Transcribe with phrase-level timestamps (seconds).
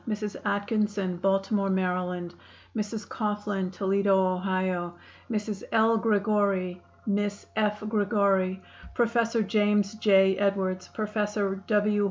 [0.09, 0.35] Mrs.
[0.43, 2.31] Atkinson, Baltimore, Md.;
[2.75, 3.07] Mrs.
[3.07, 4.95] Coughlin, Toledo, Ohio;
[5.29, 5.61] Mrs.
[5.71, 5.99] L.
[5.99, 7.81] Gregori, Miss F.
[7.81, 8.59] Gregori,
[8.95, 10.37] Professor James J.
[10.39, 11.99] Edwards, Professor W.